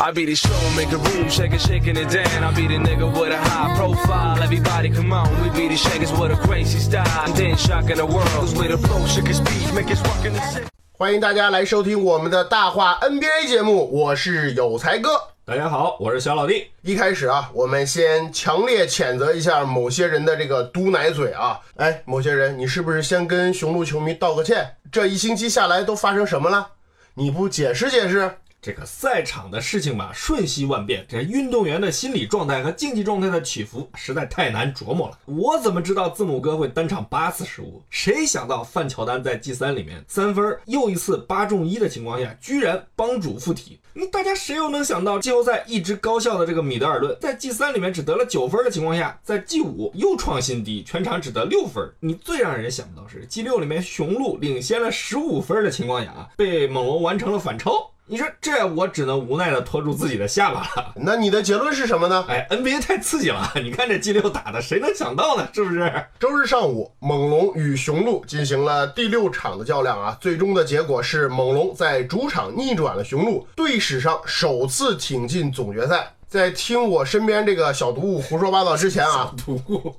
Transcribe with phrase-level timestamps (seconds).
[0.00, 2.42] I be the show, make a room, shake it, shaking it down.
[2.42, 4.42] I be the nigga with a high profile.
[4.42, 7.06] Everybody come on, we be the shakers with a crazy style.
[7.26, 10.40] And then shocking the world, cause we the flow, shake speed, make it rockin' the
[10.50, 10.66] city.
[10.92, 15.10] 欢迎大家来收听我们的大话 NBA 节目，我是有才哥。
[15.44, 16.68] 大家好，我是小老弟。
[16.80, 21.60] 一开始啊，我们先强烈谴责一下某些人的这个嘟奶嘴啊！
[21.76, 24.76] 哎，某些人，你是不是先跟雄鹿球迷道个歉？
[24.90, 26.68] 这一星期下来都发生什么了？
[27.14, 28.38] 你不解释解释？
[28.62, 35.18] 这个赛场的事情吧，瞬息万变，这运动员的心理状态和竞技状态的起伏实在太难琢磨了。
[35.24, 37.82] 我怎么知道字母哥会单场八次失误？
[37.90, 43.80] 谁想到范乔丹在 G 三里面三分又一次八中一的情况下，居然帮主附体？
[43.94, 51.84] 那大家谁又能想到季后赛一直高效的这个米德尔顿，在 G 三里面只得了九分的情况下，在 G 五又创新低，全场只得六分。
[51.98, 57.88] 你最让人想不到是 G 六里面雄鹿领先了十五分的情况下啊，被猛龙完成了反超。
[58.06, 60.92] 你说这我只能无奈的拖住自己的下巴了。
[61.00, 62.24] 那你的结论是什么呢？
[62.28, 63.50] 哎，NBA 太刺激了！
[63.54, 65.48] 你看这 G 六打的，谁能想到呢？
[65.54, 66.04] 是不是？
[66.18, 76.12] 周日上午，猛龙与雄鹿进行了第六场的较量啊，最终的结果是猛龙在主场逆转了雄鹿，队史上首次挺进总决赛。
[76.32, 79.94] 在听我身边这个小毒物胡说八道之前啊，毒物，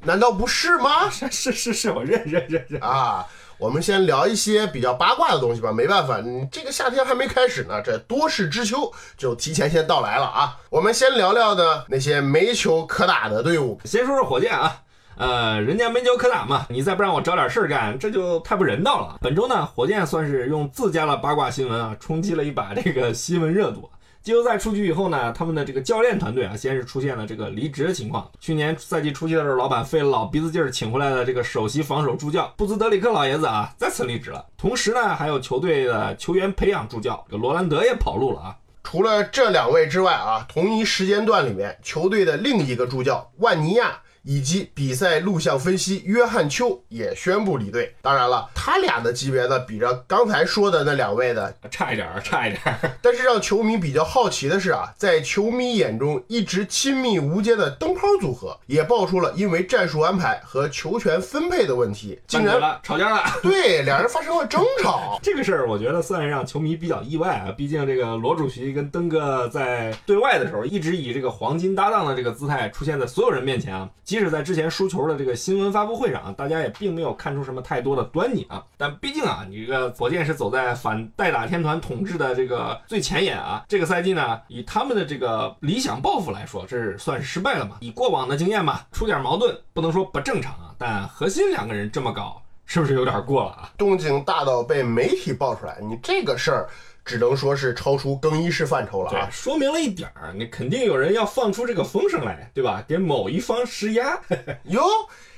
[0.00, 1.08] 难道不是吗？
[1.08, 2.78] 是是是是，我认认认认。
[2.82, 5.72] 啊，我们先聊一些比较八卦的东西吧。
[5.72, 10.58] 没办法，你这个夏天还没开始呢，这多事之秋就提前先到来了啊。
[10.68, 13.80] 我们先聊聊呢那些没球可打的队伍。
[13.86, 14.82] 先说说火箭啊，
[15.16, 19.16] 呃，人家没球可打嘛，你再不让我找点事儿干，这就太不人道了。
[19.22, 23.88] 本周呢，火箭算是用自家的八卦新闻啊，冲击了一把这个新闻热度。
[24.22, 28.30] 季后赛出局以后呢，他们的这个教练团队啊，先是出现了这个离职的情况。
[28.40, 34.44] 去年赛季初期的时候，老板费了老鼻子劲儿请回来的这个首席防守助教布兹德里克老爷子啊，再次离职了。
[34.56, 38.56] 同时呢，还有球队的球员培养助教这个罗兰德也跑路了啊。
[38.84, 44.00] 除了这两位之外啊，同一时间段里面，球队的另一个助教万尼亚。
[44.22, 47.94] 以及比赛录像分析约翰丘也宣布离队。
[48.02, 52.90] 当然了，他俩的级别呢，比着刚才说的那两位的差一点儿，差一点儿。
[53.02, 63.22] 但是让球迷比较好奇的是啊，在球迷眼中一直亲密无间的灯泡组合，也爆出了因为战术安排和球权分配的问题，竟然了吵架了。
[63.42, 65.18] 对，两人发生了争吵。
[65.22, 73.88] 这个事儿我觉得算是让球迷比较意外啊，毕竟这个罗主席跟登哥在对外的时候，一直以这个黄金搭档的这个姿态出现在所有人面前啊。
[74.08, 78.64] 即使在之前输球的这个新闻发布会上，大家也并没有看出什么太多的端倪啊。
[78.78, 83.62] 但毕竟啊，你这个火箭是走在反代打天团统治的这个最前沿啊。
[83.68, 87.76] 这个赛季呢，以他们的这个理想抱负来说，这是算是失败了嘛？
[87.80, 93.70] 以过往的经验嘛，出点矛盾不能说不正常啊，但核心两个人这么搞，是不是有点过了啊？
[93.76, 96.70] 动静大到被媒体爆出来，你这个事儿。
[97.08, 99.28] 只能说是超出更衣室范畴了啊！
[99.32, 102.84] 说明了一点儿，你肯定有人要放出这个风声来，对吧？
[102.86, 104.20] 给某一方施压。
[104.68, 104.82] 哟，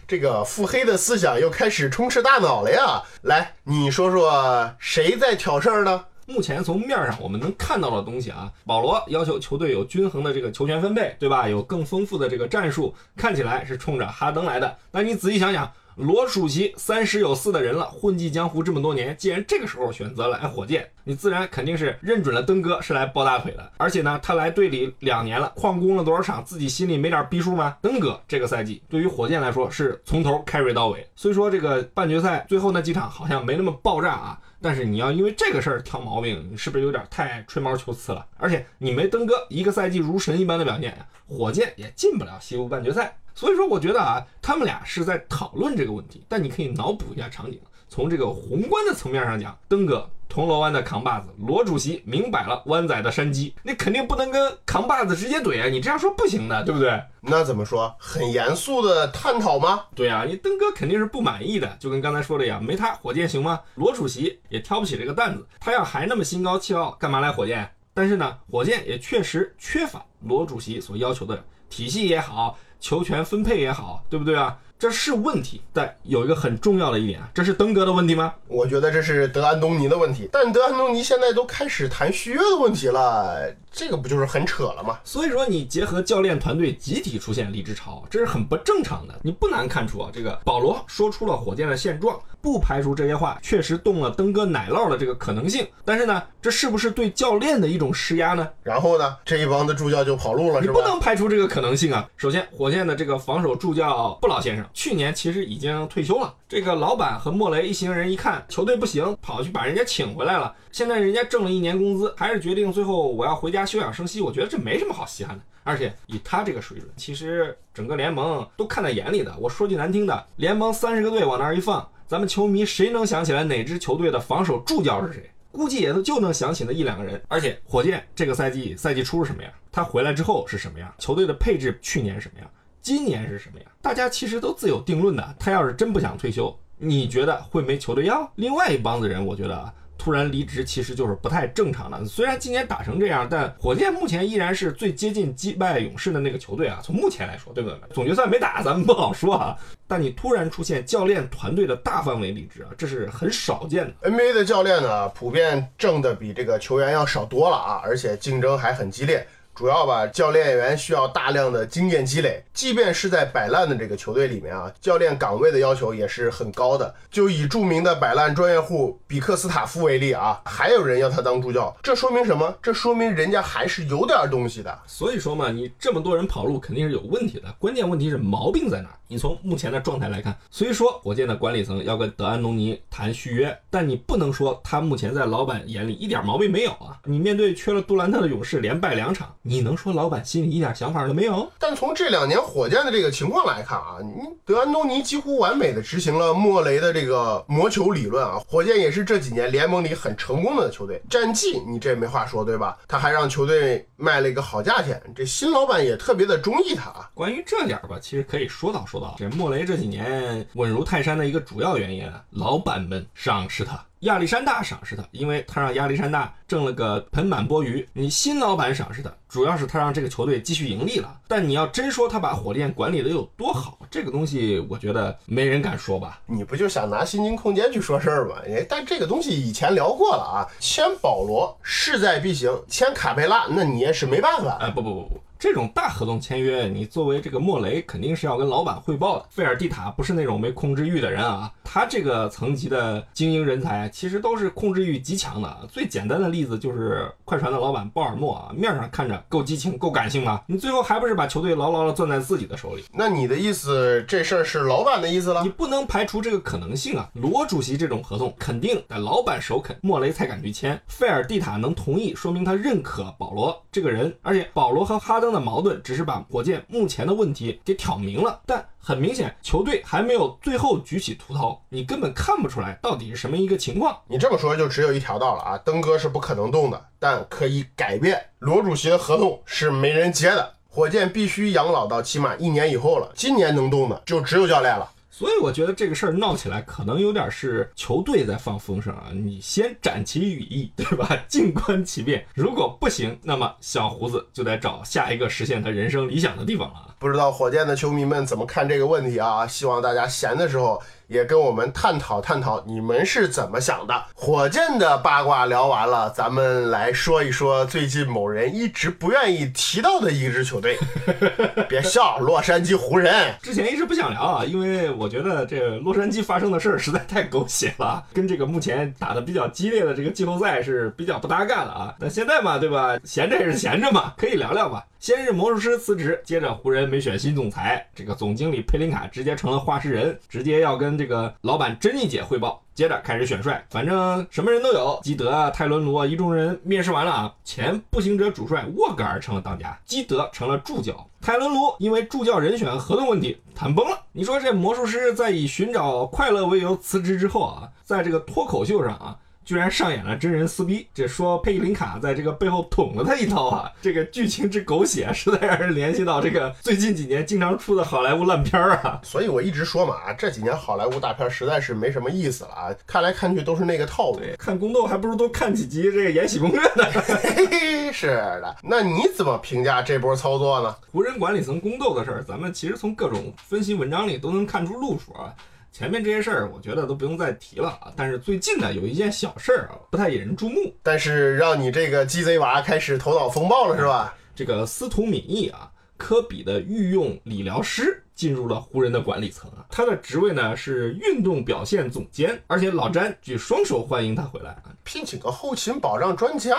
[0.09, 3.01] 这个腹黑的思想又开始充斥大脑了呀！
[3.23, 6.05] 来，你说说谁在挑事儿呢？
[6.27, 11.49] 目前从面上我们能看到的东西啊，保罗要求球队有均衡的这个球权分配，对吧？
[11.49, 14.77] 有更丰富的这个战术，看起来是冲着哈登来的。
[14.91, 15.71] 那你仔细想想。
[16.01, 23.71] 罗主席三十有四的人了，混迹江湖这么多年，既然这个时候选择了来火箭，你自然肯定是认准了登哥是来抱大腿的。
[23.77, 27.77] 而且呢，他来队里两年了，旷工了多少场，自己心里没点逼数吗？
[27.83, 31.07] 登哥这个赛季对于火箭来说是从头 carry 到尾。
[31.15, 38.27] 虽说这个半决赛最后那几场好像没那么爆炸啊，但是你要因为这个事儿挑毛病，你是不是有点太吹毛求疵了？
[38.39, 40.97] 而且你没登哥一个赛季如神一般的表现，
[41.27, 43.19] 火箭也进不了西部半决赛。
[43.41, 46.23] 所以说，我觉得啊，他们俩是在讨论这个问题。
[46.29, 47.59] 但你可以脑补一下场景，
[47.89, 55.71] 从这个宏观的层面上讲，登哥铜锣湾的扛把子，罗主席明摆了湾仔的山鸡，你肯定不能跟扛把子直接怼啊！
[55.71, 57.03] 你这样说不行的，对不对？
[57.23, 57.97] 那怎么说？
[57.99, 59.85] 很严肃的探讨吗？
[59.95, 63.59] 对啊，你登哥肯定是不满意的，就跟刚才说的一样，没他火箭行吗？
[63.77, 67.73] 罗主席也挑不起这个担子，他要还那么心高气傲，干嘛来火箭？
[67.95, 74.59] 但是呢，火箭也确实缺乏罗主席所要求的体系也好，球权分配也好，对不对啊？
[74.81, 78.33] 这是问题，但有一个很重要的一点啊，这是登哥的问题吗？
[78.49, 84.99] 我觉得这是德安东尼的问题，但德安东尼现在都开始谈续约的问题了，这个不就是很扯了吗？
[85.05, 89.15] 所以说，你结合教练团队集体出现离职潮，这是很不正常的。
[89.21, 95.69] 你不难看出啊，这个保罗说出了火箭的现状，不排除这些话确实动了登哥奶酪的这个可能性。
[95.85, 98.49] 但是呢，这是不是对教练的一种施压呢？
[98.63, 100.73] 然后呢，这一帮的助教就跑路了，是吧？
[100.73, 102.09] 你不能排除这个可能性啊。
[102.17, 106.35] 首先，火箭的这个防守助教布老先生去年其实已经退休了。
[106.49, 110.55] 这个老板和莫雷一行人一看球队不行，跑去把人家请回来了。
[110.73, 114.21] 现在人家挣了一年工资，还是决定最后我要回家休养生息。
[114.21, 115.45] 我觉得这没什么好稀罕的。
[115.63, 119.33] 而且以他这个水准，其实整个联盟都看在眼里的。
[119.39, 125.31] 我说句难听的，联盟三十个队往那儿一放，咱们球迷谁能想起来哪支球队的防守助教是谁？
[125.53, 127.21] 估计也就能想起那一两个人。
[127.29, 129.53] 而且火箭这个赛季赛季初是什么样？
[129.71, 130.93] 他回来之后是什么样？
[130.99, 132.51] 球队的配置去年什么样？
[132.83, 133.67] 今年是什么呀？
[133.83, 135.35] 大家其实都自有定论的。
[135.39, 138.31] 他要是真不想退休，你觉得会没球队要？
[138.37, 142.03] 另外一帮子人，我觉得啊突然离职其实就是不太正常的。
[142.07, 146.81] 虽然今年打成这样，但火箭目前依然是最接近击败勇士的那个球队啊。
[146.83, 147.79] 从目前来说，对不对？
[147.93, 149.55] 总决赛没打，咱们不好说啊。
[149.87, 154.11] 但你突然出现教练团队的大范围离职啊，这是很少见的。
[154.11, 159.27] NBA 的教练呢，普遍挣的比这个球员要少多了啊，而且竞争还很激烈。
[159.55, 166.95] 主要吧，教练员需要大量的经验积累，即便是在摆烂的这个球队里面啊，教练岗位的要求也是很高的。
[167.11, 172.57] 就以著名的摆烂专业户比克斯塔夫为例啊，还有人要他当助教，这说明什么？
[172.63, 174.79] 这说明人家还是有点东西的。
[174.87, 178.89] 所以说嘛，你这么多人跑路肯定是有问题的，关键问题是毛病在哪？
[179.09, 186.97] 你从目前的状态来看，虽说火箭的管理层要跟德安东尼谈续约，但你不能说他目前在老板眼里一点毛病没有啊。
[187.05, 191.51] 你面对缺了杜兰特的勇士连败两场，你能说老板心里一点想法都没有？
[191.59, 202.77] 但从这两年火箭的这个情况来看啊，你德安东尼几乎完美的执行了莫雷的这个魔球理论啊，火箭也是这几年联盟里很成功的球队，战绩你这没话说对吧？
[202.87, 207.11] 他还让球队卖了一个好价钱，这新老板也特别的中意他啊。
[207.15, 209.15] 关于这点儿吧，其实可以说道说道。
[209.19, 217.87] 这莫雷这几年稳如泰山的一个主要原因啊，老板们赏识他，亚历山大赏识他，因为他让亚历山大挣了个盆满钵盂。
[217.93, 221.21] 你新老板赏识他，主要是他让这个球队继续盈利了。
[221.29, 226.19] 但你要真说他把火箭管理的有多好，这个东西我觉得没人敢说吧。
[226.25, 228.37] 你不就想拿新金空间去说事儿吗？
[228.47, 234.57] 哎，但这个东西以前聊过了啊，签保罗势在必行，签卡佩拉那你也是没办法。
[234.63, 239.25] 哎，不不不不，这种大合同签约，你作为这个莫雷，肯定是要跟老板汇报的。
[239.31, 245.67] 费尔蒂塔不是那种没控制欲的人啊，他这个层级的精英人才，其实都是控制欲极强的。
[245.73, 252.85] 最简单的例子就是快船的老板鲍尔默啊，面上看着够激情、够感性吧，你最后还不是把球队牢牢的攥在自己的手里？
[252.93, 255.49] 那你的意思，这事儿是老板的意思了你？
[255.49, 257.09] 不能排除这个可能性啊！
[257.15, 260.79] 罗主席这种合同肯定得老板首肯，莫雷才敢去签。
[260.87, 264.15] 费尔蒂塔能同意，说明他认可保罗这个人。
[264.21, 273.97] 而且保罗和哈登的矛盾只是把火箭目前的问题给挑明了，但很明显球队还没有最后举起屠刀，你根本看不出来到底是什么一个情况。
[274.07, 278.21] 你这么说就只有一条道了啊，登哥是不可能动的，但可以改变。
[278.39, 283.11] 罗主席的合同是没人接的，火箭必须养老到起码一年以后了。
[283.15, 284.91] 今年能动的就只有教练了。
[285.13, 289.09] 所以我觉得这个事儿闹起来，可能有点是球队在放风声啊。
[289.13, 291.17] 你先展其羽翼，对吧？
[291.27, 292.25] 静观其变。
[292.35, 296.95] 如果不行，那么小胡子就得找下一个实现他人生理想的地方了。
[297.01, 299.47] 不知道火箭的球迷们怎么看这个问题啊？
[299.47, 304.05] 希望大家闲的时候也跟我们探讨探讨，你们是怎么想的？
[304.15, 310.79] 火箭的八卦聊完了，咱们来说一说最近某人一直不愿意提到的一支球队。
[311.69, 313.35] 别笑，洛杉矶湖人。
[313.43, 321.95] 之前一直不想聊啊，因为我觉得这洛杉矶发生的事儿实在太狗血了，跟这个目前打的比较激烈的这个季后赛是比较不搭嘎了啊。
[321.99, 322.97] 那现在嘛，对吧？
[323.03, 324.85] 闲着也是闲着嘛，可以聊聊吧。
[325.01, 332.63] 先是魔术师辞职，接着湖人没选新总裁，这个总经理佩林卡直接成了话事人，直接要跟这个老板珍妮姐汇报。
[332.75, 343.99] 接着开始选帅，反正什么人都有，基德啊、泰伦卢啊，一众人面试完了啊，前步行者主帅沃格尔成了当家，基德成了助教，泰伦卢因为助教人选合同问题谈崩了。
[344.13, 349.17] 你说这魔术师在以寻找快乐为由辞职之后啊，在这个脱口秀上啊。
[349.51, 353.69] 居然上演了真人撕逼，这说佩林卡在这个背后捅了他一刀啊！
[353.83, 359.01] 这个剧情之狗血，实在让人联系到这个最近几年经常出的好莱坞烂片儿啊！
[359.03, 364.21] 所以我一直说嘛，啊，这几年好莱坞大片实在是没什么意思了啊，看来看去都是那个套路。
[364.39, 366.85] 看宫斗还不如多看几集这个《延禧攻略》呢。
[367.21, 368.57] 嘿嘿，是的。
[368.63, 370.73] 那你怎么评价这波操作呢？
[370.93, 375.35] 湖人管理层宫斗的事儿，咱们其实从各种分析文章里都能看出路数啊。
[375.73, 377.93] 前面这些事儿，我觉得都不用再提了啊。
[377.97, 384.15] 但是最近呢，有一件小事儿啊，不太引人注目，但是让你这个鸡贼娃开始头脑风暴了，是吧？
[384.35, 394.70] 这个司徒敏义啊，科比的御用理疗师进入了湖人的管理层啊，他的职位呢是运动表现总监，而且老詹举双手欢迎他回来啊。
[394.85, 396.57] 聘请个后勤保障专家，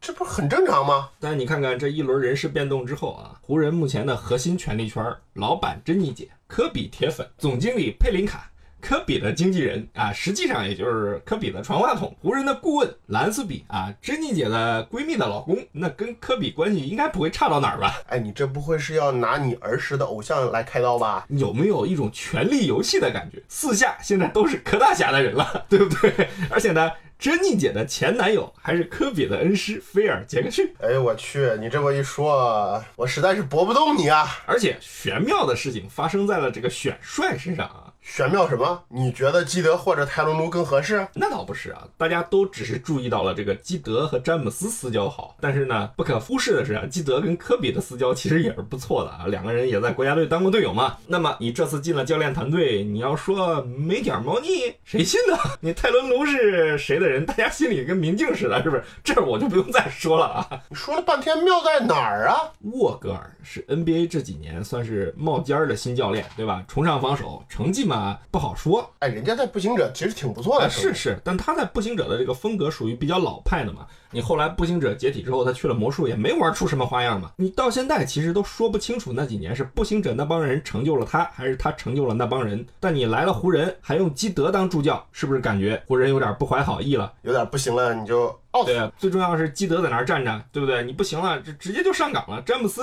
[0.00, 1.10] 这不是很正常吗？
[1.20, 6.28] 但你看看这一轮人事变动之后啊，湖人目前的核心权力圈，老板珍妮姐。
[6.46, 8.50] 科比铁粉，总经理佩林卡，
[8.80, 12.16] 科比的经纪人啊，实际上也就是科比的传话筒。
[12.22, 18.00] 湖人的顾问兰斯比啊，珍妮姐的闺蜜的老公，那跟科比关系应该不会差到哪儿吧？
[18.06, 21.26] 哎，你这不会是要拿你儿时的偶像来开刀吧？
[21.28, 23.42] 有没有一种权力游戏的感觉？
[23.46, 26.30] 四下现在都是科大侠的人了，对不对？
[26.48, 26.90] 而且呢？
[27.18, 30.72] 珍妮姐的前男友还是科比的恩师菲尔杰克逊。
[30.80, 31.50] 哎呦我去！
[31.58, 34.38] 你这么一说，我实在是驳不动你啊！
[34.46, 37.87] 而且玄妙的事情发生在了这个选帅身上啊。
[38.10, 38.82] 玄妙什么？
[38.88, 41.06] 你觉得基德或者泰伦卢更合适？
[41.14, 50.96] 那倒不是啊，大家都只是注意到了这个基德和詹姆斯私交好，但是呢，不可忽视的是啊，基德跟科比的私交其实也是不错的啊，两个人也在国家队当过队友嘛。
[51.06, 55.36] 那么你这次进了教练团队，你要说没点猫腻，谁信呢？
[55.60, 57.26] 你泰伦卢是谁的人？
[57.26, 58.82] 大家心里跟明镜似的，是不是？
[59.04, 60.48] 这我就不用再说了啊。
[60.70, 62.50] 你说了半天妙在哪儿啊？
[62.72, 66.64] 沃格尔是 NBA 这几年算是冒尖儿的新教练，对吧？
[66.66, 67.97] 崇尚防守，成绩嘛。
[67.98, 68.88] 啊，不好说。
[69.00, 71.20] 哎，人家在步行者其实挺不错的，是是。
[71.24, 73.86] 但他在步行者的这个风格属于比较老派的嘛。
[74.10, 77.32] 你后来步行者解体之后，他去了魔术，也没玩出什么花样嘛。
[77.36, 82.64] 你到现在其实都说不清楚那几年是步行者那帮人成就了他，还是他成就了那帮人。
[82.80, 87.12] 但你来了湖人，还用基德当助教，是不是感觉湖人有点不怀好意了？
[87.22, 90.82] 有点不行了，你就哦，对，最重要是基德在那儿站着，对不对？
[90.82, 92.82] 你不行了，这直接就上岗了，詹姆斯。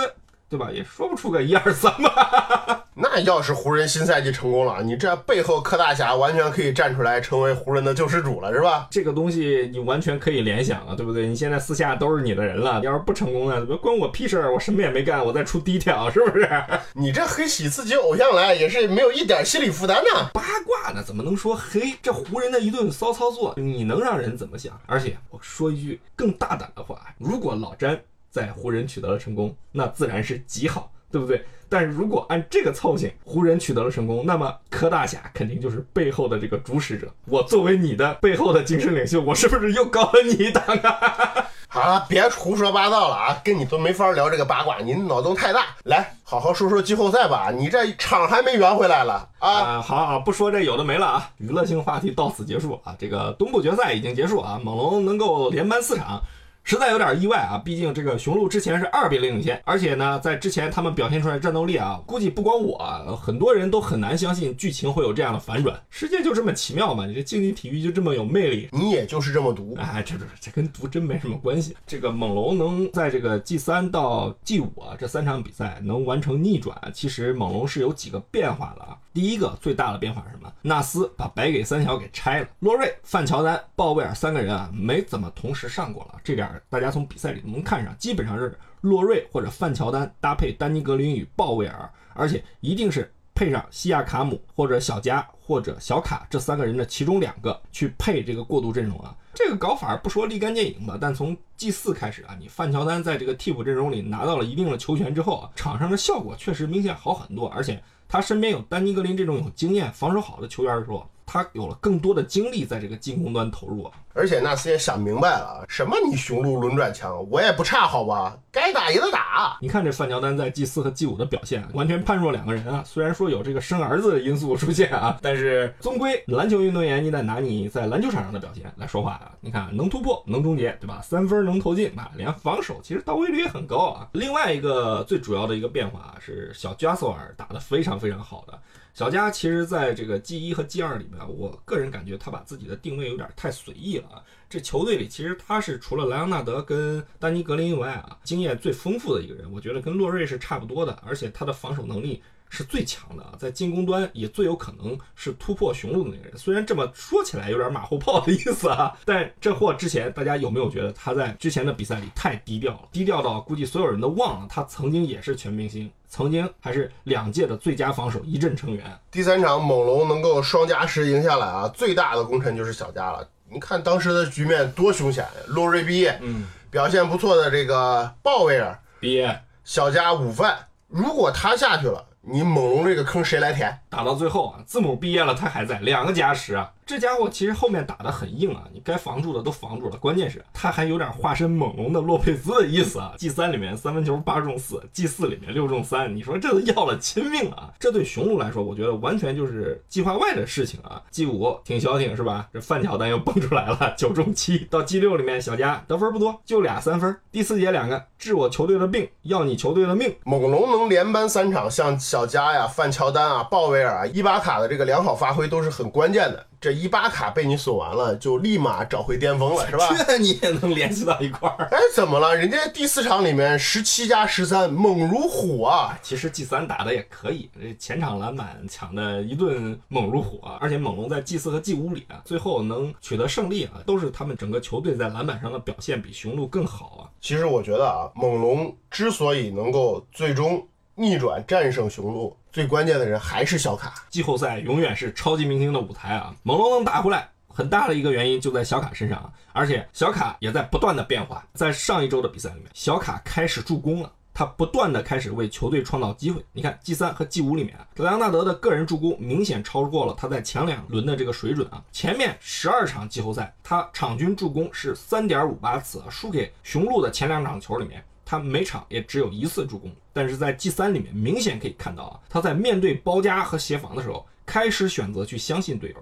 [0.55, 0.71] 对吧？
[0.71, 2.83] 也说不出个一二三吧。
[2.97, 8.87] 那要是湖人新赛季成功了，你这背后柯大侠完全可以站出来成为湖人的救世主了，是吧？
[8.89, 11.27] 这个东西你完全可以联想啊，对不对？
[11.27, 16.49] 你现在私下都是你的人了，要是不成功呢，关我屁事儿，我什么也没干，我再出低调，是不是？
[16.95, 20.29] 你这黑起自己偶像来也是没有一点心理负担呢。
[20.33, 21.93] 八卦呢，怎么能说黑？
[22.01, 24.79] 这湖人的一顿骚操作，你能让人怎么想？
[24.85, 27.99] 而且我说一句更大胆的话，如果老詹
[28.35, 30.91] 在湖人取得了成功，那自然是极好。
[31.11, 31.45] 对不对？
[31.69, 37.07] 但如果按这个操性，湖人取得了成功，那么柯大侠肯定就是背后的这个主使者。
[37.27, 41.47] 我作为你的背后的精神领袖，我是不是又高了你一档啊？
[41.69, 43.41] 好了，别胡说八道了啊！
[43.45, 45.67] 跟你都没法聊这个八卦，你脑洞太大。
[45.85, 47.49] 来，好好说说季后赛吧。
[47.49, 49.81] 你这场还没圆回来了啊！
[49.81, 51.29] 好好不说这有的没了啊！
[51.37, 52.93] 娱乐性话题到此结束啊！
[52.99, 56.21] 这个东部决赛已经结束啊，猛龙能够连扳四场。
[56.65, 65.79] 实在有点意外啊，毕竟这个雄鹿之前是二比零领先，而且呢，在之前他们表现出来战斗力啊，估计不光我，很多人都很难相信剧情会有这样的反转。
[65.91, 71.77] 世界就这么奇妙嘛，你这竞技体育就这么有魅力，你也就是这么毒，哎，这这这跟毒真没什么关系。
[71.85, 78.97] 这个猛龙能在这个 G 三到 G 五啊这三场比赛能完成逆转，其实猛龙是有几个变化的啊。
[79.13, 80.51] 第一个最大的变化是什么？
[80.63, 99.15] 纳斯把白给三小给拆了，洛瑞、范乔丹、鲍威尔三个人啊没怎么同时上过了，这点大家从比赛里能看上，基本上是洛瑞或者范乔丹搭配丹尼格林与鲍威尔，而且一定是配上西亚卡姆或者小加或者小卡这三个人的其中两个去配这个过渡阵容啊。
[99.33, 107.81] 这个搞法不说立竿见影吧，但从 G 四开始啊，你范乔丹在这个替补阵容里拿到了一定的球权之后啊，场上的效果确实明显好很多，而且。
[108.07, 111.09] 他身边有丹尼格林这种有经验、防守好的球员的时候。
[111.25, 118.37] 他有了更多的精力在这个进攻端投入啊，而且纳斯也想明白了，什么你雄鹿轮转强，我也不差，好吧？
[118.51, 119.57] 该打也得打。
[119.59, 122.83] 你看这范乔丹在 G 四和 G 五的表现，完全判若两个人啊。
[122.85, 129.31] 虽然说有这个生儿子的因素出现啊， 但是终归篮球运动员，你得拿你在篮球场上的表现来说话啊。
[129.41, 131.01] 你看能突破，能终结，对吧？
[131.03, 134.07] 三分能投进啊，连防守其实到位率也很高啊。
[134.13, 138.57] 另外一个最主要的一个变化是小加索尔打得非常非常好的。
[138.95, 144.23] 小加其实在这个 G 一和 G 二里面，我个人感觉他把自己的定位有点太随意了啊。
[144.49, 149.51] 这球队里其实他是除了莱昂纳德跟丹尼格林以外啊，经验最丰富的一个人。
[149.51, 152.23] 我觉得跟洛瑞是差不多的，而且他的防守能力
[152.55, 156.37] 是最强的，在进攻端也最有可能是突破雄鹿的那个人。
[156.37, 162.87] 虽然这么说起来有点马后炮的意思啊，但这货之前大家有没有觉得他在之前的比赛里太低调了？
[162.93, 168.83] 低调到估计所有人都忘了他曾经也是全明星，曾经还是两届的最佳防守一阵成员。
[169.11, 173.27] 第三场猛龙能够双加时赢下来啊，最大的功臣就是小加了。
[173.47, 175.31] 你看当时的局面多凶险呀！
[175.47, 183.79] 洛瑞毕业，嗯，表现不错的这个鲍威尔，毕业小加午饭，如果他下去了，你猛龙这个坑谁来填？
[183.87, 186.71] 打到最后啊，字母毕业了，他还在两个加时啊。
[186.85, 193.13] 这家伙其实后面打得很硬啊，你该防住的都防住了，关键是他还有点化身猛龙的洛佩兹的意思啊。
[193.17, 197.73] G 三里面三分球八中四，G 四里面六中三，你说这都要了亲命啊！
[197.79, 201.01] 这对雄鹿来说，我觉得完全就是计划外的事情啊。
[201.09, 202.47] G 五挺消停是吧？
[202.53, 204.59] 这范乔丹又蹦出来了，九中七。
[204.69, 207.17] 到 G 六里面，小加得分不多，就俩三分。
[207.31, 210.15] 第四节两个治我球队的病，要你球队的命。
[210.23, 216.45] 猛龙能连扳三场，像小加呀、范乔丹啊、鲍威尔啊、伊巴卡的这个良好发挥都是很关键的。
[216.65, 219.87] 这伊巴卡被你损完了，就立马找回巅峰了，是吧？
[220.07, 221.67] 这你也能联系到一块儿？
[221.69, 222.35] 哎，怎么了？
[222.35, 225.95] 人家第四场里面十七加十三，猛如虎啊！
[226.01, 230.57] 其实 G 三打的也可以，这前场篮板抢的一顿猛如虎啊！
[230.59, 237.05] 而且猛龙在 G 四和 G 五里啊，最后能取得胜利啊，都是他们整个球队在篮板上的表现比雄鹿更好啊。
[237.21, 243.93] 其实我觉得啊，猛龙之所以能够最终逆转战胜雄鹿，最关键的人还是小卡。
[244.09, 246.33] 季后赛永远是超级明星的舞台啊！
[246.41, 249.29] 猛龙能打回来，很大的一个原因就在小卡身上啊！
[249.51, 251.45] 而且小卡也在不断的变化。
[251.53, 256.41] 在上一周的比赛里面，小卡开始助攻了，他不断的开始为球队创造机会。
[256.53, 261.83] 你看 G 三和 G 五里面，莱昂纳德的个人助攻明显超过了他在前两轮的这个水准啊！
[261.91, 268.01] 前面十二场季后赛，他场均助攻是三点五八次，输给雄鹿的前两场球里面。
[268.25, 275.95] 他每场也只有一次助攻，但是在 G 三里面明显可以看到啊，他在面对包夹和协防的时候，开始选择去相信队友。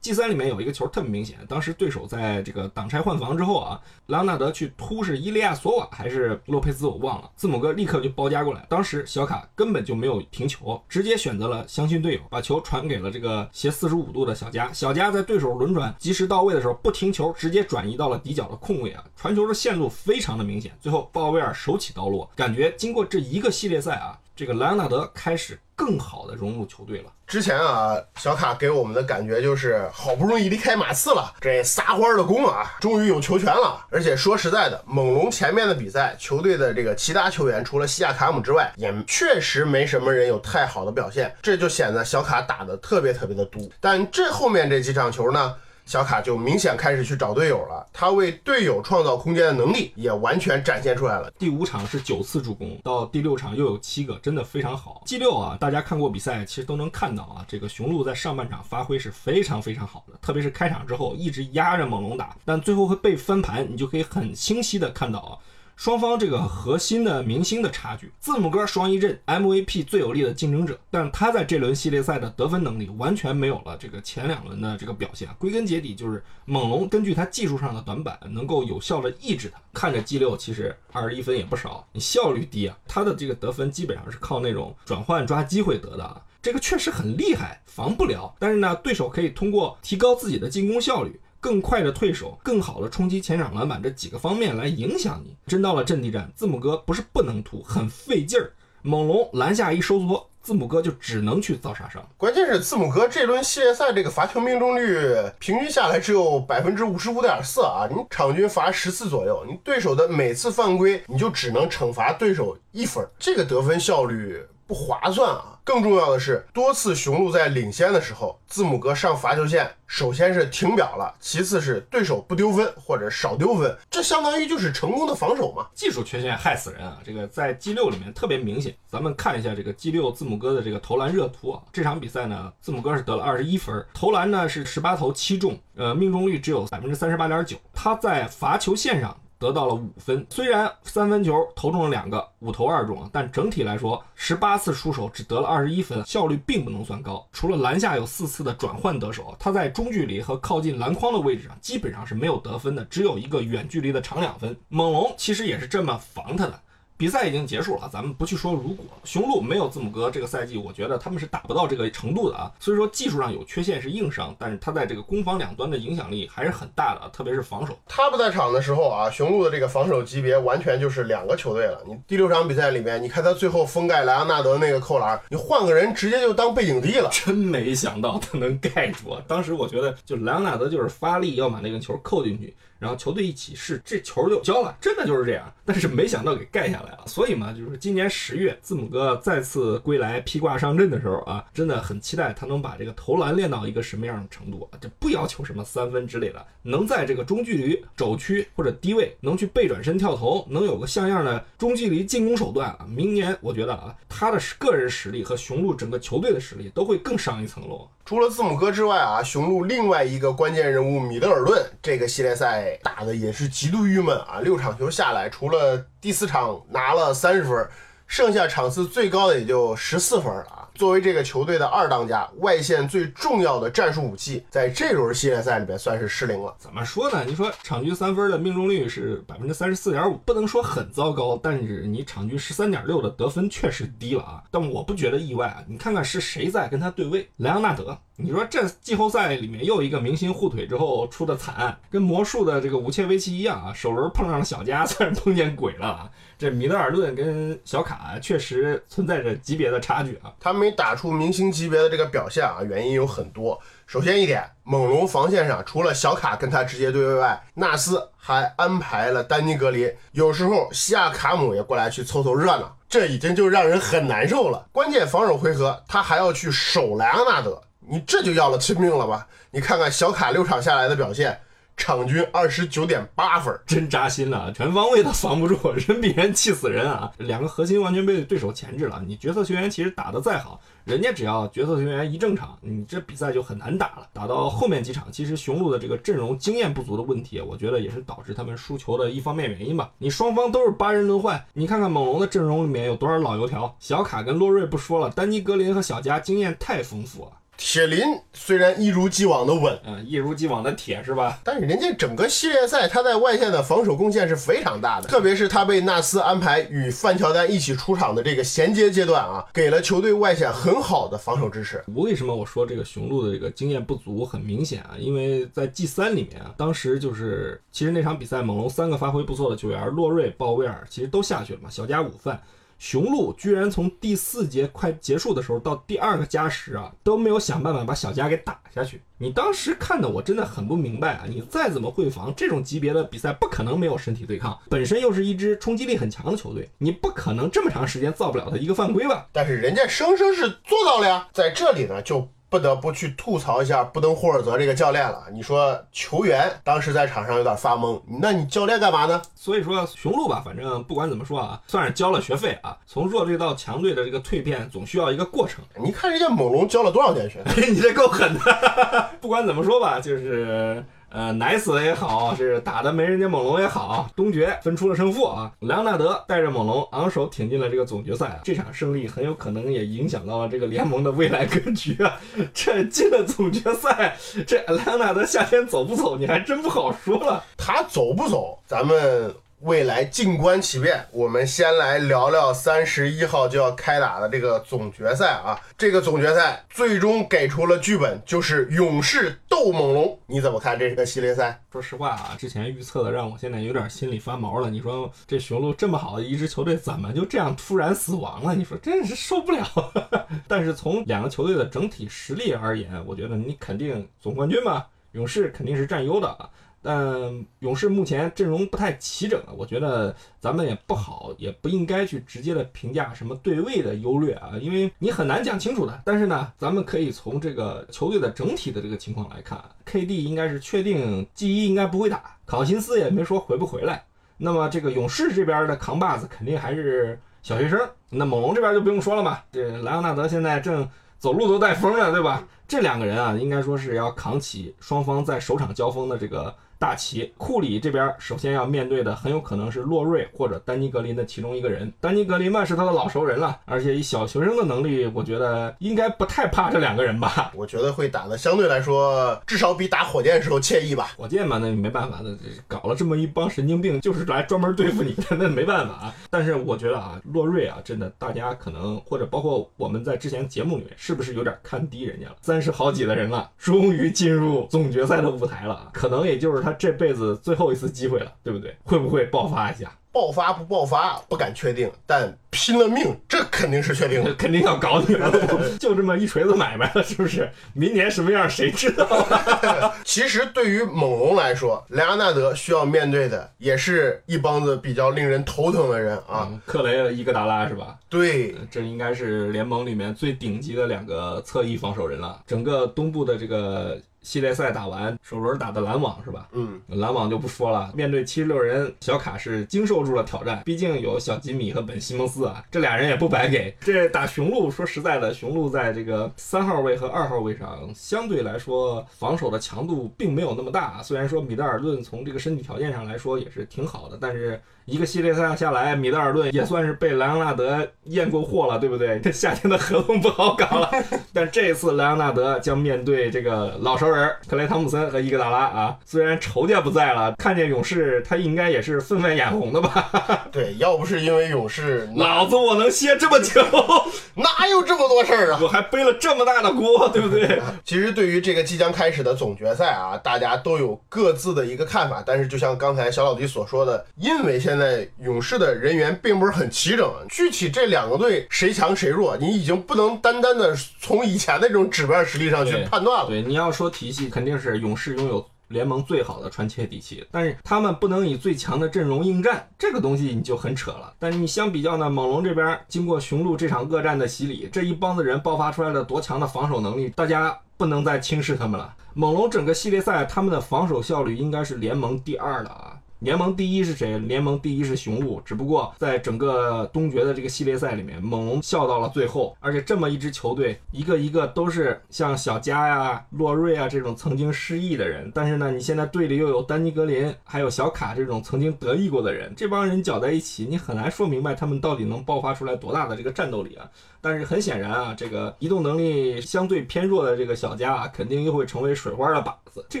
[0.06, 27.10] G 三里面有一个球特别明显，当时对手在这个挡拆换防之后啊，莱昂纳德去突是伊利亚索瓦还是洛佩兹我忘了，字母哥立刻就包夹过来，当时小卡根本就没有停球，直接选择了相信队友，把球传给了这个斜四十五度的小加，小加在对手轮转及时到位的时候不停球，直接转移到了底角的空位啊，传球的线路非常的明显，最后鲍威尔手起刀落，感觉经过这一个系列赛啊，这个莱昂纳德开始更好的融入球队了。
[27.26, 33.82] 之前啊，小卡给我们的感觉就是好不容易离开马刺了，这撒欢儿的攻啊，终于有球权了。
[33.88, 43.72] 而且说实在的，猛龙前面的比赛，球队的这个其他球员除了西亚卡姆之外，也确实没什么人有太好的表现，这就显得小卡打的特别特别的毒。
[43.80, 45.54] 但这后面这几场球呢？
[45.86, 51.30] 小卡就明显开始去找队友了，他为队友创造空间的能力也完全展现出来了。
[51.38, 55.00] 第五场是九次助攻，到第六场又有七个，真的非常好。
[55.06, 65.38] G 六啊，大家看过比赛，其实都能看到啊，这个雄鹿在上半场发挥是非常非常好的，特别是开场之后一直压着猛龙打，但最后会被翻盘，你就可以很清晰的看到啊。
[65.76, 75.28] 双方这个核心的明星的差距，字母哥双一阵 MVP 最有力的竞争者，但他在这轮系列赛的得分能力完全没有了这个前两轮的这个表现。
[75.38, 79.60] 归根结底就是猛龙根据他技术上的短板，能够有效的抑制他。
[79.74, 88.34] 看着 G 六其实二十一分也不少，你效率低啊，他的这个得分基本上是靠那种转换抓机会得的啊，这个确实很厉害，防不了。
[88.38, 91.20] 但是呢，对手可以通过提高自己的进攻效率。
[91.40, 95.36] 更快的退守，更好的冲击前场篮板，这几个方面来影响你。
[95.46, 98.52] 真到了阵地战，字母哥不是不能突，很费劲儿。
[98.82, 102.08] 猛龙篮下一收缩，字母哥就只能去造杀伤。
[102.16, 115.55] 关键是字母哥这轮系列赛这个罚球命中率平均下来只有百分之五十五点四啊，你场均罚十次左右，你对手的每次犯规你就只能惩罚对手一分，这个得分效率不划算啊。
[115.66, 125.66] 更重要的是，多次雄鹿在领先的时候，字母哥上罚球线，首先是停表了，其次是对手不丢分或者少丢分，这相当于就是成功的防守嘛。
[125.74, 126.98] 技术缺陷害死人啊！
[127.04, 128.72] 这个在 G 六里面特别明显。
[128.88, 139.16] 咱们看一下这个 G 六字母哥的这个投篮热图啊，这场比赛呢，字母哥是得了二十一分，投篮呢是十八投七中，呃，命中率只有百分之三十八点九，他在罚球线上。
[139.38, 147.26] 得到了五分，虽然三分球投中了两个，五投二中，但整体来说，十八次出手只得了二十一分，效率并不能算高。
[147.32, 154.56] 除了篮下有四次的转换得手，他在中距离和靠近篮筐的位置上基本上是没有得分的，只有一个远距离的长两分。
[154.68, 156.60] 猛龙其实也是这么防他的。
[156.96, 162.50] 比赛已经结束了，咱们不去说如果雄鹿没有字母哥这个赛季，我觉得他们是打不到这个程度的啊。
[162.58, 167.76] 所以说技术上有缺陷是硬伤，但是他在这个攻防两端的影响力还是很大的啊，特别是防守。
[167.86, 171.82] 他不在场的时候啊，雄鹿的这个防守级别完全就是两个球队了。
[171.86, 177.10] 你第六场比赛里面，你看他最后封盖莱昂纳德那个扣篮，你换个人直接就当背景地了。
[177.12, 179.22] 真没想到他能盖住啊！
[179.26, 185.52] 当时我觉得，就莱昂纳德就是发力要把那个球扣进去，然后球队一起试，这球就交了，真的就是这样。
[185.64, 187.04] 但是没想到给盖下来了。
[187.06, 194.78] 所以嘛，就是今年十月字母哥再次归来披挂上阵的时候啊，真的很期待他能把这个投篮练到一个什么样的程度啊！
[194.80, 202.86] 这不要求什么三分之类的，能在这个中距离肘区或者低位能去背转身跳投，能有个像样的中距离进攻手段啊！
[202.88, 207.88] 明年我觉得啊，他的个人实力和雄鹿整个球队的实力都会更上一层楼。
[208.06, 214.38] 除了字母哥之外啊，雄鹿另外一个关键人物米德尔顿，这个系列赛打的也是极度郁闷啊！
[214.44, 217.68] 六场球下来，除了第四场拿了三十分，
[218.06, 220.65] 剩下场次最高的也就十四分了啊！
[220.76, 226.54] 作为这个球队的二当家，外线最重要的战术武器，在这轮系列赛里边算是失灵了。
[226.58, 227.24] 怎么说呢？
[227.26, 234.42] 你说场均三分的命中率是百分之三十四点五，不能说很糟糕，但是你场均十三点六的得分确实低了啊！
[234.50, 235.64] 但我不觉得意外啊！
[235.66, 237.96] 你看看是谁在跟他对位，莱昂纳德。
[238.18, 246.10] 你说这季后赛里面又一个明星护腿之后出的惨，跟魔术的这个武切维奇一样啊，首轮碰上了小加，算是碰见鬼了啊！
[246.38, 253.56] 这米德尔顿跟小卡确实存在着级别的差距啊，他们没打出明星级别的这个表现啊，原因有很多。
[253.86, 264.66] 首先一点，猛龙防线上除了小卡跟他直接对位外，纳斯还安排了丹尼格林，有时候西亚卡姆也过来去凑凑热闹，这已经就让人很难受了。
[264.72, 267.62] 关键防守回合，他还要去守莱昂纳德。
[267.88, 269.24] 你这就要了亲命了吧？
[269.52, 271.40] 你看看小卡六场下来的表现，
[271.76, 277.12] 场均二十九点八分，真扎心了，全方位的防不住，人比人气死人啊！
[277.18, 279.02] 两个核心完全被对手钳制了。
[279.06, 284.08] 你角色球员其实打得再好，人家只要角色球员一正常，你这比赛就很难打了。
[284.12, 289.90] 打到后面几场，其实雄鹿的这个阵容经验不足的问题，我觉得也是导致他们输球的一方面原因吧。
[289.98, 297.32] 你双方都是八人轮换，你看看猛龙的阵容里面有多少老油条，小卡跟洛瑞不说了，丹尼格林和小加经验太丰富了。
[297.56, 298.00] 铁林
[298.34, 301.38] 虽然一如既往的稳，嗯，一如既往的铁是吧？
[301.42, 311.82] 但是人家整个系列赛他在外线的防守贡献是非常大的，特别是他被纳斯安排与范乔丹一起出场的这个衔接阶段啊，给了球队外线很好的防守支持。
[311.94, 314.94] 为什么我说这个雄鹿的这个经验不足很明显啊？
[314.98, 322.40] 因为在 G 三里面啊，当时就是其实那场比赛猛龙三个发挥不错的球员，洛瑞、鲍威尔其实都下去了嘛，小加午饭。
[322.78, 329.00] 雄鹿居然从第四节快结束的时候到第二个加时啊，都没有想办法把小加给打下去。
[329.18, 331.24] 你当时看的我真的很不明白啊！
[331.26, 339.26] 你再怎么会防，这种级别的比赛不可能没有身体对抗，本身又是一支冲击力很强的球队，你不可能这么长时间造不了他一个犯规吧？
[339.32, 342.28] 但是人家生生是做到了呀，在这里呢就。
[342.48, 345.24] 不得不去吐槽一下布登霍尔泽这个教练了。
[345.32, 349.20] 你说球员当时在场上有点发懵，那你教练干嘛呢？
[349.34, 352.76] 所以说雄鹿吧，反正不管怎么说啊，算是交了学费啊。
[352.86, 355.64] 从弱队到强队的这个蜕变，总需要一个过程。
[355.82, 357.70] 你看人家猛龙交了多少年学费？
[357.72, 358.40] 你这够狠的。
[359.20, 360.84] 不管怎么说吧，就是。
[361.08, 365.50] 呃，奶死了也好， 是打的没人家猛龙也好，东决分出了胜负啊。
[365.60, 368.40] 莱昂纳德带着猛龙昂首挺进了这个总决赛啊。
[368.44, 372.20] 这场胜利很有可能也影响到了这个联盟的未来格局啊。
[372.52, 374.16] 这进了总决赛，
[374.46, 377.42] 这莱昂纳德夏天走不走，你还真不好说了。
[377.56, 379.34] 他走不走，咱们。
[379.60, 381.06] 未来静观其变。
[381.10, 385.58] 我们先来聊聊三十一号就要开打的这个总决赛啊。
[385.78, 390.18] 这个总决赛最终给出了剧本，就是勇士斗猛龙。
[390.26, 391.58] 你怎么看这个系列赛？
[391.72, 394.68] 说实话啊，之前预测的让我现在有点心里发毛了。
[394.68, 398.54] 你说这雄鹿这么好的一支球队，怎么就这样突然死亡了？
[398.54, 399.66] 你说真是受不了。
[400.46, 406.50] 但是从两个球队的整体实力而言，我觉得你肯定总冠军嘛，勇士肯定是占优的啊。
[406.86, 416.00] 但勇士目前阵容不太齐整啊，我觉得咱们也不好，也不应该去直接的评价什么对位的优劣啊，因为你很难讲清楚的。
[416.04, 424.04] 但是呢，咱们可以从这个球队的整体的这个情况来看，KD 应该是确定 G 一应该不会打，考辛斯也没说回不回来。
[424.36, 430.88] 那么这个勇士这边的扛把子肯定还是小学生，那猛龙这边就不用说了嘛，这莱昂纳德现在正。
[431.18, 432.46] 走路都带风了，对吧？
[432.68, 437.32] 这两个人啊，应该说是要扛起双方在首场交锋的这个大旗。
[437.36, 441.92] 库里这边首先要面对的很有可能是洛瑞或者丹尼格林的其中一个人。
[442.00, 447.52] 丹尼格林嘛是他的老熟人了，而且以小学生的能力，我觉得应该不太怕这两个人吧。
[447.54, 451.12] 我觉得会打的相对来说，至少比打火箭时候惬意吧。
[451.16, 452.30] 火箭嘛，那没办法，那
[452.66, 456.14] 搞了这么一帮神经病，就是来专门对付你的，那没办法啊。
[456.30, 462.36] 但是我觉得啊，洛瑞啊，真的，大家可能或者包括我们在之前节目里面，是不是有点看低人家了？
[462.40, 468.74] 三十好几的人了，终于进入总决赛的舞台了，可能也就是他这辈子最后一次机会了，对不对？
[468.82, 469.88] 会不会爆发一下？
[470.10, 474.34] 爆发不爆发不敢确定，但拼了命这肯定是确定的。
[474.34, 475.30] 肯定要搞你了，
[475.78, 477.48] 就这么一锤子买卖了，是不是？
[477.72, 479.06] 明年什么样谁知道？
[480.04, 486.48] 其实对于猛龙来说，莱昂纳德需要面对的也是一帮子比较令人头疼的人啊。
[486.50, 487.96] 嗯克雷伊戈达拉是吧？
[488.08, 492.42] 对，这应该是联盟里面最顶级的两个侧翼防守人了。
[492.44, 496.48] 整个东部的这个系列赛打完，首轮打的篮网是吧？
[496.50, 500.60] 嗯，篮网就不说了，面对七十六人，小卡是经受住了挑战。
[500.64, 503.72] 毕竟有小吉米和本西蒙斯啊，这俩人也不白给。
[503.78, 511.00] 这打雄鹿，说实在的，雄鹿在这个三号位和二号位上，相对来说防守的强度并没有那么大。
[511.04, 519.20] 虽然说米德尔顿从这个身体条件上来说也是挺好的，但是一个系列赛下来，米德尔顿也算是被莱昂纳德验过货了，对不对？
[519.20, 520.90] 这夏天的合同不好搞了。
[521.32, 524.15] 但这次莱昂纳德将面对这个老熟人
[524.48, 530.10] 克莱汤普森和伊戈达拉啊，虽然仇家不在了，看见勇士他应该也是分外眼红的吧？
[530.52, 533.62] 对，要不是因为勇士，哪老子我能歇这么久，
[534.36, 535.58] 哪有这么多事儿啊？
[535.62, 537.60] 我还背了这么大的锅，对不对？
[537.84, 542.22] 其实对于这个即将开始的总决赛啊，大家都有各自的一个看法。
[542.24, 553.28] 但是就像刚才小老弟所说的，因为现在勇士的人员并不是很齐整，具体这两个队谁强谁弱，你已经不能单单的从以前的这种指标实力上去判断了。
[553.28, 561.12] 对，你要说体系，肯定是勇士拥有联盟最好的传切底气，但是他们不能以最强的阵容应战，这个东西你就很扯了。
[561.18, 568.94] 但是你相比较呢，猛龙这边经过雄鹿这场恶战的洗礼，这一帮子人爆发出来了多强的防守能力，大家不能再轻视他们了。
[569.14, 572.98] 猛龙整个系列赛他们的防守效率应该是联盟第二的啊。
[573.20, 574.18] 联盟第一是谁？
[574.18, 579.56] 联盟第一是雄鹿，只不过在整个东决的这个系列赛里面，猛龙笑到了最后。
[579.58, 593.88] 而且这么一支球队，一个一个都是像小加呀、洛瑞啊这种曾经失意的人，但是呢，你现在队里又有丹尼格林，还有小卡这种曾经得意过的人，这帮人搅在一起，你很难说明白他们到底能爆发出来多大的这个战斗力啊。
[594.28, 599.86] 但是很显然啊，这个移动能力相对偏弱的这个小加啊，肯定又会成为水花的靶子。
[599.88, 600.00] 这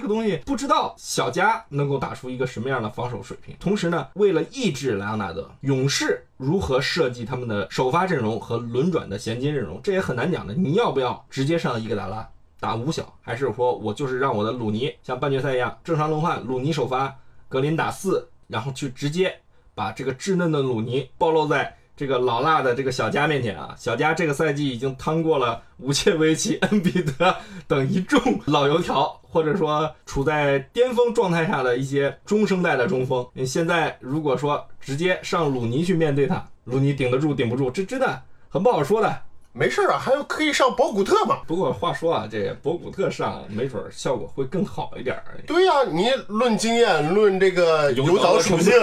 [0.00, 3.54] 个东西不知道小加能够打出一个什么样的防守水平。
[3.60, 10.52] 同时呢，为了抑制莱昂纳德，勇士如何设计他们的首发阵容和轮转的衔接阵容，这也很难讲的。
[10.52, 17.16] 你要不要直接上伊戈达拉打五小，还是说我就是让我的鲁尼像半决赛一样正常轮换，鲁尼首发，
[17.48, 19.38] 格林打四，然后去直接
[19.72, 21.76] 把这个稚嫩的鲁尼暴露在。
[21.96, 27.34] 这个老辣的这个小加面前啊，小加这个赛季已经趟过了无切维奇、 恩比德
[27.66, 33.26] 等一众老油条，或者说处在巅峰状态下的一些中生代的中锋。
[33.32, 39.22] 你现在如果说直接上鲁尼去面对他，鲁尼顶得住顶不住，这真的很不好说的。
[39.58, 41.38] 没事啊，还有可以上博古特嘛？
[41.46, 45.24] 不过话说啊，这博古特上没准效果会更好一点儿。
[45.46, 48.74] 对呀、你论经验，论这个油条的属性，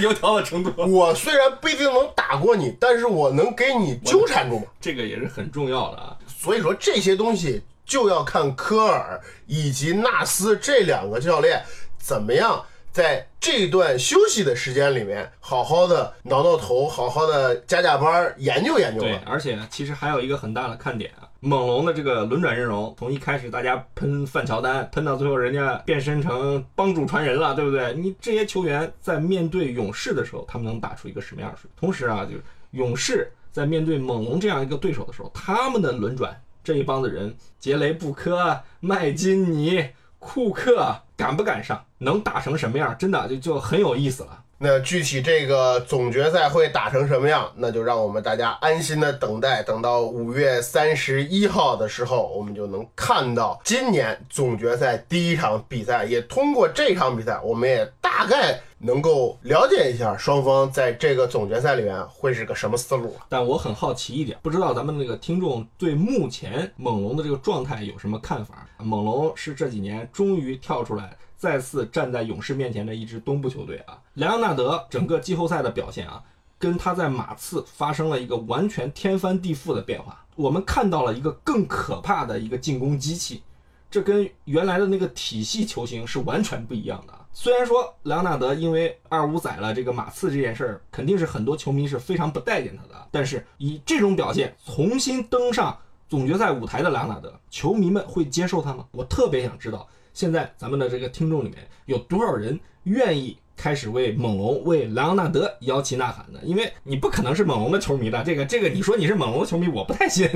[0.00, 4.66] 油条的程度，我虽然不一定能打过你，但是我能给你纠缠住嘛。
[4.80, 6.16] 这个也是很重要的啊。
[6.28, 11.60] 所以说这些东西就要看科尔以及纳斯这两个教练
[11.98, 19.18] 怎么样在这段休息的时间里面，好好的挠挠头，好好的加加班，研究研究对，。
[19.24, 27.94] 而且其实还有一个很大的看点啊，猛龙的这个轮转阵容，从一开始大家喷范乔丹，喷到最后人家变身成帮主传人了，对不对？
[27.94, 31.80] 你这些球员在面对勇士的时候，他们能打出一个什么样的水平？
[31.80, 32.36] 同时啊，就
[32.72, 39.82] 勇士在面对猛龙这样一个对手的时候，他们的轮转这一帮子人，杰雷布科、麦金尼、
[40.18, 42.94] 库克敢不敢上，能打成什么样？
[42.98, 44.38] 真的就就很有意思了。
[44.64, 56.04] 那具体这个总决赛会打成什么样，那就让我们大家安心的等待，等到五月三十一号的时候，我们就能看到今年总决赛第一场比赛。
[56.04, 63.16] 也通过这场比赛，我们也大概能够了解一下双方在这个总决赛里面会是个什么思路。
[63.28, 68.64] 但我很好奇一点，不知道咱们那个听众对目前猛龙的这个状态有什么看法？
[68.78, 73.98] 猛龙是这几年终于跳出来，再次站在勇士面前的一支东部球队啊。
[74.14, 76.22] 莱昂纳德整个季后赛的表现啊，
[76.56, 80.24] 跟他在马刺发生了一个完全天翻地覆的变化。
[80.36, 83.42] 我们看到了一个更可怕的一个进攻机器。
[83.90, 87.26] 这跟原来的那个体系球星是完全不一样的啊。
[87.32, 95.76] 虽然说莱昂纳德因为二五载了这个马刺这件事儿，肯定是很多球迷是非常不待见他的，但是以这种表现重新登上
[96.08, 98.86] 总决赛舞台的莱昂纳德，球迷们会接受他吗？
[98.92, 106.40] 我特别想知道，现在咱们的这个听众里面有多少人愿意开始为猛龙、为莱昂纳德摇旗呐喊的？
[106.42, 110.28] 因为你不可能是猛龙的球迷的，这个这个，你说你是猛龙的球迷，我不太信。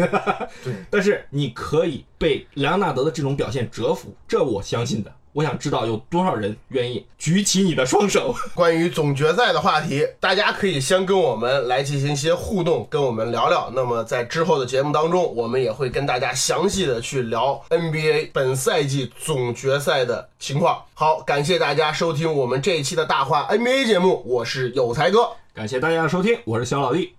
[0.62, 5.12] 对， 但是你可以被莱昂纳德的这种表现折服，这我相信的。
[5.36, 8.34] 我想知道有多少人愿意举起你的双手。
[8.56, 13.70] 关于总决赛的话题，大家可以先跟我们来进行一些互动，跟我们聊聊。
[13.74, 20.82] 那么在之后的节目当中，我们也会跟大家详细的去聊 NBA 本赛季总决赛的情况。
[20.94, 25.28] 好，感谢大家收听我们这一期的大话 NBA 节目，我是有才哥。
[25.52, 27.12] 感谢大家的收听，我是小老弟。